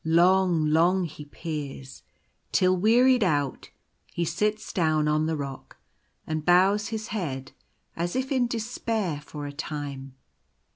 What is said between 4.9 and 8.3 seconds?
on the rock and bows his head as